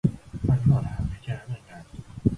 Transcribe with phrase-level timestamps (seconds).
[0.47, 1.83] วันก่อนหาไม่เจอเหมือนกัน